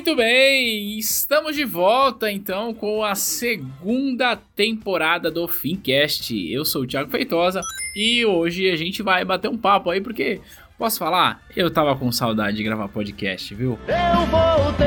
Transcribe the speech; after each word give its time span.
Muito 0.00 0.16
bem, 0.16 0.98
estamos 0.98 1.54
de 1.54 1.62
volta 1.62 2.32
então 2.32 2.72
com 2.72 3.04
a 3.04 3.14
segunda 3.14 4.34
temporada 4.34 5.30
do 5.30 5.46
Fincast. 5.46 6.32
Eu 6.50 6.64
sou 6.64 6.84
o 6.84 6.86
Thiago 6.86 7.10
Feitosa 7.10 7.60
e 7.94 8.24
hoje 8.24 8.70
a 8.70 8.76
gente 8.76 9.02
vai 9.02 9.26
bater 9.26 9.50
um 9.50 9.58
papo 9.58 9.90
aí 9.90 10.00
porque 10.00 10.40
posso 10.78 10.98
falar, 10.98 11.42
eu 11.54 11.70
tava 11.70 11.94
com 11.96 12.10
saudade 12.10 12.56
de 12.56 12.62
gravar 12.62 12.88
podcast, 12.88 13.54
viu? 13.54 13.78
Eu 13.86 14.26
voltei 14.28 14.86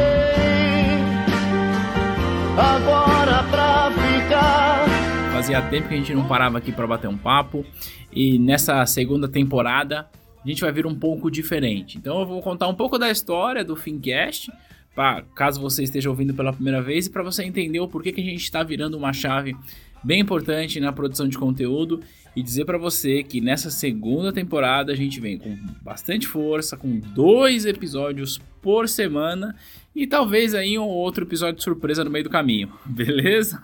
agora 2.58 3.44
pra 3.52 3.91
ficar. 3.91 4.86
Fazia 5.31 5.61
tempo 5.61 5.89
que 5.89 5.94
a 5.94 5.98
gente 5.98 6.16
não 6.16 6.27
parava 6.27 6.58
aqui 6.58 6.72
para 6.72 6.88
bater 6.88 7.08
um 7.08 7.20
papo 7.20 7.64
e 8.11 8.39
nessa 8.39 8.83
segunda 8.88 9.27
temporada 9.27 10.09
a 10.44 10.48
gente 10.48 10.59
vai 10.59 10.72
vir 10.72 10.88
um 10.88 10.95
pouco 10.95 11.30
diferente. 11.30 12.00
Então 12.00 12.20
eu 12.20 12.25
vou 12.25 12.42
contar 12.42 12.67
um 12.67 12.73
pouco 12.73 12.98
da 12.98 13.11
história 13.11 13.64
do 13.64 13.75
Fincast 13.75 14.52
pra, 14.95 15.23
caso 15.36 15.61
você 15.61 15.83
esteja 15.83 16.09
ouvindo 16.09 16.33
pela 16.33 16.53
primeira 16.53 16.81
vez, 16.81 17.08
e 17.08 17.09
para 17.09 17.23
você 17.23 17.44
entender 17.44 17.80
o 17.80 17.88
porquê 17.88 18.11
que 18.11 18.22
a 18.22 18.23
gente 18.23 18.44
está 18.44 18.63
virando 18.63 18.97
uma 18.97 19.13
chave 19.13 19.55
bem 20.04 20.20
importante 20.20 20.80
na 20.80 20.92
produção 20.92 21.28
de 21.28 21.38
conteúdo 21.38 22.02
e 22.36 22.42
dizer 22.42 22.66
para 22.66 22.78
você 22.78 23.23
que 23.23 23.40
nessa 23.40 23.70
segunda 23.70 24.34
temporada 24.34 24.92
a 24.92 24.95
gente 24.95 25.20
vem 25.20 25.38
com 25.38 25.56
bastante 25.82 26.28
força, 26.28 26.76
com 26.76 27.00
dois 27.00 27.66
episódios 27.66 28.40
por 28.62 28.90
semana 28.90 29.56
e 29.95 30.08
talvez 30.08 30.56
aí 30.56 30.78
um 30.80 30.88
outro 30.88 31.23
episódio 31.23 31.58
de 31.58 31.64
surpresa 31.64 32.04
no 32.04 32.10
meio 32.10 32.23
do 32.23 32.30
caminho, 32.30 32.72
beleza? 32.86 33.62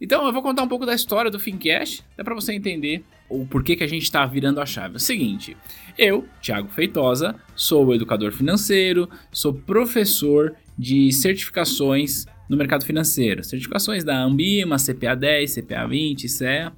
então 0.00 0.24
eu 0.24 0.32
vou 0.32 0.42
contar 0.42 0.62
um 0.62 0.68
pouco 0.68 0.86
da 0.86 0.94
história 0.94 1.30
do 1.30 1.40
Fincast, 1.40 2.04
até 2.14 2.22
para 2.22 2.34
você 2.34 2.52
entender 2.52 3.04
o 3.28 3.44
porquê 3.44 3.74
que 3.74 3.82
a 3.82 3.88
gente 3.88 4.04
está 4.04 4.24
virando 4.24 4.60
a 4.60 4.66
chave. 4.66 4.94
É 4.94 4.96
o 4.98 5.00
seguinte, 5.00 5.56
eu, 5.98 6.24
Thiago 6.40 6.68
Feitosa, 6.68 7.34
sou 7.56 7.92
educador 7.92 8.30
financeiro, 8.30 9.08
sou 9.32 9.52
professor 9.52 10.54
de 10.78 11.10
certificações 11.10 12.26
no 12.48 12.56
mercado 12.56 12.84
financeiro, 12.84 13.44
certificações 13.44 14.04
da 14.04 14.18
Ambima, 14.18 14.76
CPA 14.76 15.14
10, 15.14 15.54
CPA 15.54 15.86
20, 15.86 16.28
CEA, 16.28 16.72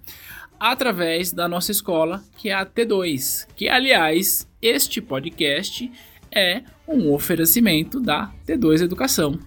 através 0.58 1.32
da 1.32 1.48
nossa 1.48 1.70
escola, 1.70 2.22
que 2.36 2.48
é 2.48 2.54
a 2.54 2.66
T2, 2.66 3.46
que 3.54 3.68
aliás, 3.68 4.48
este 4.60 5.00
podcast 5.00 5.90
é 6.30 6.62
um 6.86 7.12
oferecimento 7.12 8.00
da 8.00 8.32
T2 8.46 8.82
Educação. 8.82 9.38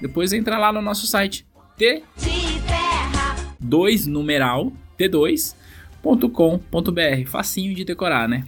Depois 0.00 0.32
entra 0.32 0.56
lá 0.58 0.72
no 0.72 0.80
nosso 0.80 1.06
site 1.06 1.46
T2 1.78 4.06
numeral 4.06 4.72
T2.com.br, 4.98 7.26
facinho 7.26 7.74
de 7.74 7.84
decorar, 7.84 8.28
né? 8.28 8.44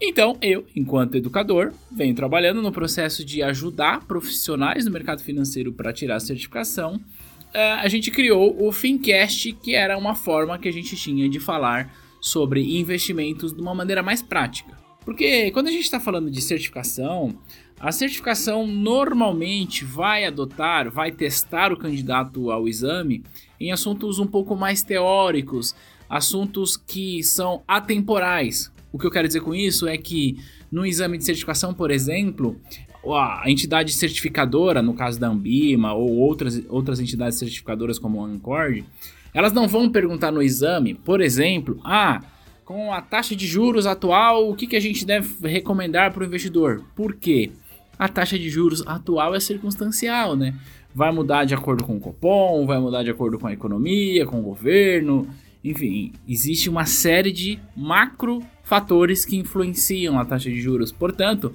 Então, 0.00 0.36
eu, 0.42 0.66
enquanto 0.76 1.14
educador, 1.14 1.72
venho 1.90 2.14
trabalhando 2.14 2.60
no 2.60 2.70
processo 2.70 3.24
de 3.24 3.42
ajudar 3.42 4.04
profissionais 4.06 4.84
do 4.84 4.90
mercado 4.90 5.22
financeiro 5.22 5.72
para 5.72 5.92
tirar 5.92 6.16
a 6.16 6.20
certificação. 6.20 6.96
Uh, 6.96 7.80
a 7.80 7.88
gente 7.88 8.10
criou 8.10 8.62
o 8.62 8.70
Fincast, 8.70 9.52
que 9.52 9.74
era 9.74 9.96
uma 9.96 10.14
forma 10.14 10.58
que 10.58 10.68
a 10.68 10.72
gente 10.72 10.94
tinha 10.96 11.28
de 11.28 11.40
falar 11.40 11.94
sobre 12.20 12.78
investimentos 12.78 13.54
de 13.54 13.60
uma 13.60 13.74
maneira 13.74 14.02
mais 14.02 14.20
prática. 14.20 14.76
Porque 15.02 15.50
quando 15.52 15.68
a 15.68 15.70
gente 15.70 15.84
está 15.84 16.00
falando 16.00 16.30
de 16.30 16.42
certificação, 16.42 17.38
a 17.78 17.92
certificação 17.92 18.66
normalmente 18.66 19.84
vai 19.84 20.24
adotar, 20.24 20.90
vai 20.90 21.12
testar 21.12 21.72
o 21.72 21.76
candidato 21.76 22.50
ao 22.50 22.68
exame 22.68 23.22
em 23.58 23.70
assuntos 23.72 24.18
um 24.18 24.26
pouco 24.26 24.56
mais 24.56 24.82
teóricos, 24.82 25.74
assuntos 26.08 26.76
que 26.76 27.22
são 27.22 27.62
atemporais. 27.66 28.72
O 28.96 28.98
que 28.98 29.06
eu 29.06 29.10
quero 29.10 29.28
dizer 29.28 29.42
com 29.42 29.54
isso 29.54 29.86
é 29.86 29.98
que 29.98 30.38
no 30.72 30.86
exame 30.86 31.18
de 31.18 31.24
certificação, 31.24 31.74
por 31.74 31.90
exemplo, 31.90 32.58
a 33.06 33.42
entidade 33.46 33.92
certificadora, 33.92 34.80
no 34.80 34.94
caso 34.94 35.20
da 35.20 35.28
Ambima 35.28 35.92
ou 35.92 36.16
outras, 36.16 36.62
outras 36.66 36.98
entidades 36.98 37.38
certificadoras 37.38 37.98
como 37.98 38.24
a 38.24 38.26
Ancord, 38.26 38.86
elas 39.34 39.52
não 39.52 39.68
vão 39.68 39.90
perguntar 39.90 40.32
no 40.32 40.40
exame, 40.40 40.94
por 40.94 41.20
exemplo, 41.20 41.78
ah, 41.84 42.22
com 42.64 42.90
a 42.90 43.02
taxa 43.02 43.36
de 43.36 43.46
juros 43.46 43.86
atual, 43.86 44.48
o 44.48 44.56
que, 44.56 44.66
que 44.66 44.76
a 44.76 44.80
gente 44.80 45.04
deve 45.04 45.46
recomendar 45.46 46.10
para 46.10 46.22
o 46.22 46.26
investidor? 46.26 46.82
Por 46.96 47.16
quê? 47.16 47.50
A 47.98 48.08
taxa 48.08 48.38
de 48.38 48.48
juros 48.48 48.82
atual 48.86 49.34
é 49.34 49.40
circunstancial, 49.40 50.34
né? 50.34 50.54
Vai 50.94 51.12
mudar 51.12 51.44
de 51.44 51.52
acordo 51.52 51.84
com 51.84 51.98
o 51.98 52.00
Copom, 52.00 52.64
vai 52.64 52.78
mudar 52.78 53.02
de 53.02 53.10
acordo 53.10 53.38
com 53.38 53.46
a 53.46 53.52
economia, 53.52 54.24
com 54.24 54.40
o 54.40 54.42
governo, 54.42 55.28
enfim, 55.70 56.12
existe 56.28 56.70
uma 56.70 56.86
série 56.86 57.32
de 57.32 57.58
macro 57.76 58.42
fatores 58.62 59.24
que 59.24 59.36
influenciam 59.36 60.18
a 60.18 60.24
taxa 60.24 60.50
de 60.50 60.60
juros. 60.60 60.92
Portanto, 60.92 61.54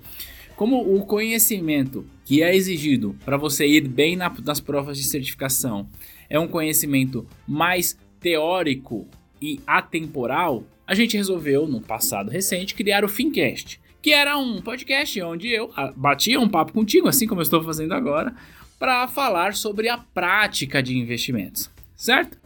como 0.56 0.96
o 0.96 1.06
conhecimento 1.06 2.06
que 2.26 2.44
é 2.44 2.56
exigido 2.56 3.16
para 3.26 3.38
você 3.38 3.66
ir 3.66 3.88
bem 3.88 4.16
na, 4.16 4.32
nas 4.44 4.60
provas 4.60 4.98
de 4.98 5.04
certificação 5.04 5.88
é 6.30 6.40
um 6.40 6.48
conhecimento 6.48 7.26
mais 7.48 7.98
teórico 8.20 9.08
e 9.42 9.60
atemporal, 9.66 10.64
a 10.86 10.94
gente 10.94 11.18
resolveu, 11.18 11.68
no 11.68 11.82
passado 11.82 12.30
recente, 12.30 12.76
criar 12.76 13.04
o 13.04 13.10
Fincast, 13.10 13.80
que 14.02 14.12
era 14.12 14.38
um 14.38 14.62
podcast 14.62 15.22
onde 15.22 15.50
eu 15.50 15.72
ah, 15.76 15.94
batia 15.96 16.40
um 16.40 16.50
papo 16.50 16.74
contigo, 16.74 17.08
assim 17.08 17.28
como 17.28 17.42
eu 17.42 17.44
estou 17.44 17.64
fazendo 17.64 17.94
agora, 17.94 18.34
para 18.78 19.08
falar 19.08 19.54
sobre 19.54 19.90
a 19.90 19.98
prática 19.98 20.82
de 20.82 20.98
investimentos, 20.98 21.70
certo? 21.96 22.41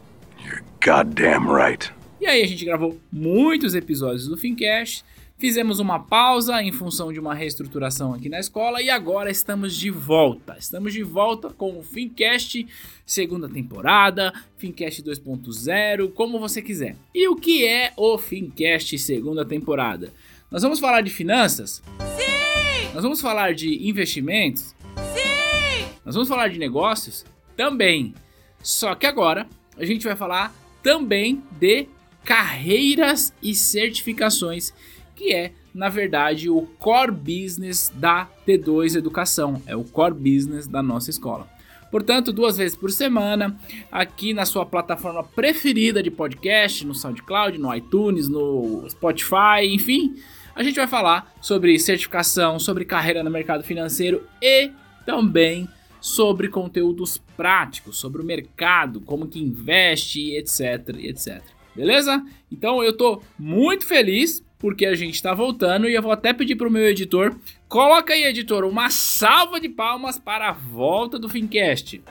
You're 0.46 0.62
goddamn 0.80 1.52
right. 1.52 1.90
E 2.20 2.26
aí 2.26 2.40
a 2.40 2.46
gente 2.46 2.64
gravou 2.64 3.00
muitos 3.10 3.74
episódios 3.74 4.28
do 4.28 4.36
Fincast, 4.36 5.04
fizemos 5.36 5.80
uma 5.80 5.98
pausa 5.98 6.62
em 6.62 6.70
função 6.70 7.12
de 7.12 7.18
uma 7.18 7.34
reestruturação 7.34 8.14
aqui 8.14 8.28
na 8.28 8.38
escola 8.38 8.80
e 8.80 8.88
agora 8.88 9.28
estamos 9.28 9.76
de 9.76 9.90
volta. 9.90 10.56
Estamos 10.56 10.92
de 10.92 11.02
volta 11.02 11.50
com 11.50 11.76
o 11.76 11.82
Fincast 11.82 12.64
segunda 13.04 13.48
temporada, 13.48 14.32
Fincast 14.56 15.02
2.0, 15.02 16.12
como 16.12 16.38
você 16.38 16.62
quiser. 16.62 16.94
E 17.12 17.26
o 17.26 17.34
que 17.34 17.66
é 17.66 17.92
o 17.96 18.16
Fincast 18.16 18.96
segunda 19.00 19.44
temporada? 19.44 20.12
Nós 20.48 20.62
vamos 20.62 20.78
falar 20.78 21.00
de 21.00 21.10
finanças? 21.10 21.82
Sim! 22.16 22.94
Nós 22.94 23.02
vamos 23.02 23.20
falar 23.20 23.52
de 23.52 23.88
investimentos? 23.88 24.76
Sim! 25.12 25.88
Nós 26.04 26.14
vamos 26.14 26.28
falar 26.28 26.48
de 26.48 26.58
negócios? 26.58 27.24
Também. 27.56 28.14
Só 28.62 28.94
que 28.94 29.06
agora 29.06 29.46
a 29.78 29.84
gente 29.84 30.04
vai 30.04 30.16
falar 30.16 30.54
também 30.82 31.42
de 31.52 31.88
carreiras 32.24 33.32
e 33.42 33.54
certificações, 33.54 34.72
que 35.14 35.32
é, 35.32 35.52
na 35.74 35.88
verdade, 35.88 36.50
o 36.50 36.62
core 36.78 37.12
business 37.12 37.92
da 37.94 38.28
T2 38.46 38.96
Educação, 38.96 39.62
é 39.66 39.76
o 39.76 39.84
core 39.84 40.14
business 40.14 40.66
da 40.66 40.82
nossa 40.82 41.10
escola. 41.10 41.48
Portanto, 41.90 42.32
duas 42.32 42.56
vezes 42.56 42.76
por 42.76 42.90
semana, 42.90 43.56
aqui 43.90 44.34
na 44.34 44.44
sua 44.44 44.66
plataforma 44.66 45.22
preferida 45.22 46.02
de 46.02 46.10
podcast, 46.10 46.84
no 46.84 46.94
SoundCloud, 46.94 47.58
no 47.58 47.74
iTunes, 47.74 48.28
no 48.28 48.84
Spotify, 48.90 49.64
enfim, 49.64 50.16
a 50.54 50.62
gente 50.62 50.76
vai 50.76 50.88
falar 50.88 51.32
sobre 51.40 51.78
certificação, 51.78 52.58
sobre 52.58 52.84
carreira 52.84 53.22
no 53.22 53.30
mercado 53.30 53.62
financeiro 53.62 54.22
e 54.42 54.70
também 55.04 55.68
sobre 56.00 56.48
conteúdos 56.48 57.18
práticos, 57.36 57.98
sobre 57.98 58.22
o 58.22 58.24
mercado, 58.24 59.00
como 59.00 59.26
que 59.26 59.40
investe, 59.40 60.36
etc, 60.36 60.96
etc. 60.98 61.42
Beleza? 61.74 62.24
Então 62.50 62.82
eu 62.82 62.96
tô 62.96 63.22
muito 63.38 63.86
feliz 63.86 64.42
porque 64.58 64.86
a 64.86 64.94
gente 64.94 65.22
tá 65.22 65.34
voltando 65.34 65.88
e 65.88 65.94
eu 65.94 66.02
vou 66.02 66.12
até 66.12 66.32
pedir 66.32 66.56
pro 66.56 66.70
meu 66.70 66.86
editor, 66.86 67.36
coloca 67.68 68.14
aí, 68.14 68.24
editor, 68.24 68.64
uma 68.64 68.88
salva 68.88 69.60
de 69.60 69.68
palmas 69.68 70.18
para 70.18 70.48
a 70.48 70.52
volta 70.52 71.18
do 71.18 71.28
Fincast. 71.28 72.02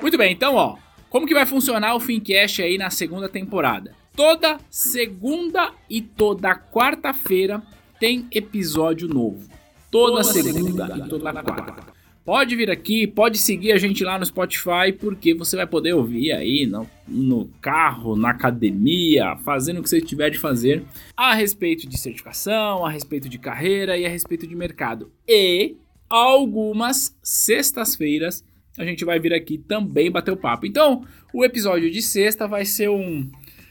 Muito 0.00 0.16
bem, 0.16 0.32
então, 0.32 0.54
ó, 0.54 0.76
como 1.10 1.26
que 1.26 1.34
vai 1.34 1.46
funcionar 1.46 1.94
o 1.94 2.00
Fincast 2.00 2.62
aí 2.62 2.78
na 2.78 2.90
segunda 2.90 3.28
temporada? 3.28 3.94
Toda 4.14 4.58
segunda 4.70 5.72
e 5.90 6.00
toda 6.00 6.54
quarta-feira 6.54 7.60
tem 8.04 8.26
episódio 8.30 9.08
novo. 9.08 9.48
Toda, 9.90 10.20
toda 10.20 10.24
segunda, 10.24 10.86
segunda, 10.86 11.06
e 11.06 11.08
toda 11.08 11.32
quarta. 11.42 11.94
Pode 12.22 12.54
vir 12.54 12.70
aqui, 12.70 13.06
pode 13.06 13.38
seguir 13.38 13.72
a 13.72 13.78
gente 13.78 14.04
lá 14.04 14.18
no 14.18 14.26
Spotify, 14.26 14.92
porque 14.98 15.32
você 15.32 15.56
vai 15.56 15.66
poder 15.66 15.94
ouvir 15.94 16.32
aí 16.32 16.66
no, 16.66 16.86
no 17.08 17.48
carro, 17.62 18.14
na 18.14 18.30
academia, 18.30 19.36
fazendo 19.38 19.80
o 19.80 19.82
que 19.82 19.88
você 19.88 20.02
tiver 20.02 20.28
de 20.28 20.38
fazer 20.38 20.84
a 21.16 21.34
respeito 21.34 21.88
de 21.88 21.96
certificação, 21.96 22.84
a 22.84 22.90
respeito 22.90 23.26
de 23.26 23.38
carreira 23.38 23.96
e 23.96 24.04
a 24.04 24.08
respeito 24.08 24.46
de 24.46 24.54
mercado. 24.54 25.10
E 25.26 25.74
algumas 26.06 27.16
sextas-feiras 27.22 28.44
a 28.76 28.84
gente 28.84 29.02
vai 29.02 29.18
vir 29.18 29.32
aqui 29.32 29.56
também 29.56 30.10
bater 30.10 30.30
o 30.30 30.36
papo. 30.36 30.66
Então, 30.66 31.06
o 31.32 31.42
episódio 31.42 31.90
de 31.90 32.02
sexta 32.02 32.46
vai 32.46 32.66
ser 32.66 32.90
um. 32.90 33.30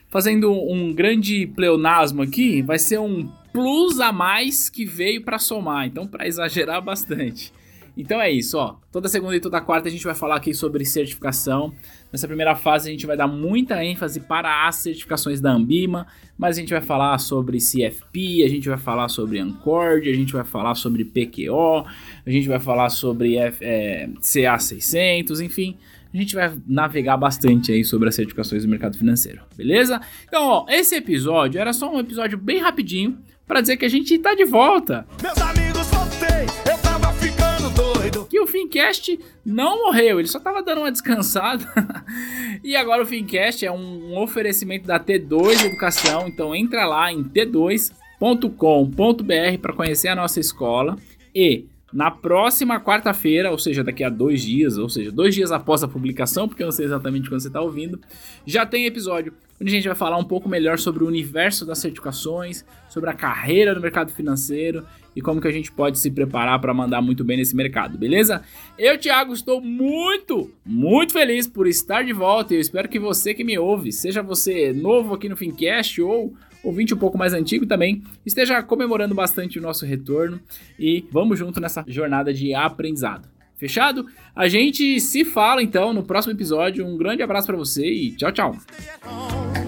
Fazendo 0.09 0.51
um 0.51 0.93
grande 0.93 1.45
pleonasmo 1.47 2.21
aqui, 2.21 2.61
vai 2.61 2.77
ser 2.77 2.99
um 2.99 3.29
plus 3.53 3.99
a 3.99 4.11
mais 4.11 4.69
que 4.69 4.83
veio 4.83 5.23
para 5.23 5.39
somar. 5.39 5.85
Então, 5.87 6.07
para 6.07 6.27
exagerar 6.27 6.81
bastante. 6.81 7.53
Então 7.95 8.19
é 8.19 8.31
isso, 8.31 8.57
ó. 8.57 8.77
Toda 8.91 9.07
segunda 9.07 9.35
e 9.35 9.39
toda 9.39 9.61
quarta 9.61 9.87
a 9.87 9.91
gente 9.91 10.03
vai 10.03 10.15
falar 10.15 10.37
aqui 10.37 10.53
sobre 10.53 10.83
certificação. 10.83 11.73
Nessa 12.11 12.27
primeira 12.27 12.55
fase 12.55 12.89
a 12.89 12.91
gente 12.91 13.05
vai 13.05 13.15
dar 13.15 13.27
muita 13.27 13.83
ênfase 13.85 14.19
para 14.19 14.67
as 14.67 14.77
certificações 14.77 15.39
da 15.39 15.51
Ambima, 15.51 16.07
mas 16.35 16.57
a 16.57 16.59
gente 16.59 16.71
vai 16.71 16.81
falar 16.81 17.17
sobre 17.19 17.59
CFP, 17.59 18.43
a 18.43 18.49
gente 18.49 18.67
vai 18.67 18.77
falar 18.77 19.09
sobre 19.09 19.37
Ancord, 19.37 20.09
a 20.09 20.13
gente 20.13 20.33
vai 20.33 20.43
falar 20.43 20.73
sobre 20.73 21.05
PQO, 21.05 21.85
a 22.25 22.29
gente 22.29 22.47
vai 22.47 22.59
falar 22.59 22.89
sobre 22.89 23.37
F, 23.37 23.63
é, 23.63 24.09
CA600, 24.19 25.39
enfim. 25.45 25.77
A 26.11 26.17
gente 26.17 26.35
vai 26.35 26.51
navegar 26.67 27.17
bastante 27.17 27.71
aí 27.71 27.83
sobre 27.83 28.07
as 28.09 28.15
certificações 28.15 28.63
do 28.63 28.69
mercado 28.69 28.97
financeiro, 28.97 29.41
beleza? 29.55 29.99
Então, 30.27 30.43
ó, 30.43 30.65
esse 30.69 30.95
episódio 30.95 31.59
era 31.59 31.73
só 31.73 31.91
um 31.91 31.99
episódio 31.99 32.37
bem 32.37 32.59
rapidinho 32.59 33.19
para 33.47 33.61
dizer 33.61 33.77
que 33.77 33.85
a 33.85 33.89
gente 33.89 34.17
tá 34.19 34.33
de 34.33 34.45
volta. 34.45 35.05
Meus 35.21 35.37
amigos, 35.37 35.87
voltei, 35.87 36.71
eu 36.71 36.77
tava 36.79 37.13
ficando 37.13 37.69
doido. 37.69 38.25
que 38.25 38.39
o 38.39 38.47
Fincast 38.47 39.19
não 39.45 39.85
morreu, 39.85 40.19
ele 40.19 40.27
só 40.27 40.39
tava 40.39 40.63
dando 40.63 40.79
uma 40.79 40.91
descansada. 40.91 41.65
e 42.63 42.75
agora 42.75 43.03
o 43.03 43.05
Fincast 43.05 43.65
é 43.65 43.71
um 43.71 44.17
oferecimento 44.17 44.87
da 44.87 44.99
T2 44.99 45.65
Educação, 45.65 46.27
então 46.27 46.55
entra 46.55 46.85
lá 46.85 47.11
em 47.11 47.23
t2.com.br 47.23 49.57
para 49.61 49.73
conhecer 49.73 50.07
a 50.07 50.15
nossa 50.15 50.39
escola 50.39 50.97
e 51.33 51.65
na 51.93 52.09
próxima 52.09 52.79
quarta-feira, 52.79 53.51
ou 53.51 53.57
seja, 53.59 53.83
daqui 53.83 54.03
a 54.03 54.09
dois 54.09 54.41
dias, 54.41 54.77
ou 54.77 54.89
seja, 54.89 55.11
dois 55.11 55.35
dias 55.35 55.51
após 55.51 55.83
a 55.83 55.87
publicação, 55.87 56.47
porque 56.47 56.63
eu 56.63 56.67
não 56.67 56.71
sei 56.71 56.85
exatamente 56.85 57.29
quando 57.29 57.41
você 57.41 57.47
está 57.47 57.61
ouvindo, 57.61 57.99
já 58.45 58.65
tem 58.65 58.85
episódio 58.85 59.33
onde 59.61 59.71
a 59.71 59.75
gente 59.75 59.87
vai 59.87 59.95
falar 59.95 60.17
um 60.17 60.23
pouco 60.23 60.49
melhor 60.49 60.79
sobre 60.79 61.03
o 61.03 61.07
universo 61.07 61.65
das 61.65 61.77
certificações, 61.77 62.65
sobre 62.89 63.09
a 63.09 63.13
carreira 63.13 63.73
no 63.73 63.79
mercado 63.79 64.11
financeiro 64.11 64.85
e 65.15 65.21
como 65.21 65.39
que 65.39 65.47
a 65.47 65.51
gente 65.51 65.71
pode 65.71 65.99
se 65.99 66.09
preparar 66.09 66.59
para 66.59 66.73
mandar 66.73 67.01
muito 67.01 67.23
bem 67.23 67.37
nesse 67.37 67.55
mercado, 67.55 67.97
beleza? 67.97 68.41
Eu, 68.77 68.97
Thiago, 68.97 69.31
estou 69.31 69.61
muito, 69.61 70.51
muito 70.65 71.13
feliz 71.13 71.47
por 71.47 71.67
estar 71.67 72.03
de 72.03 72.11
volta 72.11 72.53
e 72.53 72.57
eu 72.57 72.61
espero 72.61 72.89
que 72.89 72.99
você 72.99 73.33
que 73.33 73.43
me 73.43 73.57
ouve, 73.57 73.91
seja 73.91 74.23
você 74.23 74.73
novo 74.73 75.13
aqui 75.13 75.29
no 75.29 75.37
Fincast 75.37 76.01
ou 76.01 76.33
ouvinte 76.63 76.93
um 76.93 76.97
pouco 76.97 77.17
mais 77.17 77.33
antigo 77.33 77.65
também, 77.65 78.01
esteja 78.25 78.63
comemorando 78.63 79.13
bastante 79.13 79.59
o 79.59 79.61
nosso 79.61 79.85
retorno 79.85 80.39
e 80.79 81.05
vamos 81.11 81.37
junto 81.37 81.59
nessa 81.59 81.83
jornada 81.87 82.33
de 82.33 82.53
aprendizado. 82.53 83.27
Fechado? 83.55 84.05
A 84.35 84.47
gente 84.47 84.99
se 84.99 85.23
fala 85.23 85.63
então 85.63 85.93
no 85.93 86.03
próximo 86.03 86.33
episódio. 86.33 86.85
Um 86.85 86.97
grande 86.97 87.21
abraço 87.21 87.47
para 87.47 87.55
você 87.55 87.85
e 87.85 88.11
tchau, 88.11 88.31
tchau. 88.31 89.62